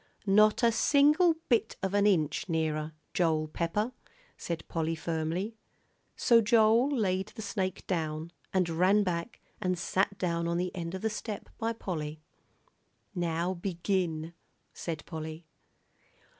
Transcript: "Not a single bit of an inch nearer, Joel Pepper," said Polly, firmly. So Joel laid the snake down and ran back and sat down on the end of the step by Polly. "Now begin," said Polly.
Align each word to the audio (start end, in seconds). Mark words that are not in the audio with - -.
"Not 0.25 0.63
a 0.63 0.71
single 0.71 1.35
bit 1.47 1.75
of 1.83 1.93
an 1.93 2.07
inch 2.07 2.49
nearer, 2.49 2.93
Joel 3.13 3.47
Pepper," 3.47 3.91
said 4.35 4.67
Polly, 4.67 4.95
firmly. 4.95 5.57
So 6.15 6.41
Joel 6.41 6.89
laid 6.89 7.27
the 7.27 7.43
snake 7.43 7.85
down 7.85 8.31
and 8.51 8.67
ran 8.67 9.03
back 9.03 9.39
and 9.61 9.77
sat 9.77 10.17
down 10.17 10.47
on 10.47 10.57
the 10.57 10.75
end 10.75 10.95
of 10.95 11.03
the 11.03 11.11
step 11.11 11.49
by 11.59 11.73
Polly. 11.73 12.19
"Now 13.13 13.53
begin," 13.53 14.33
said 14.73 15.05
Polly. 15.05 15.45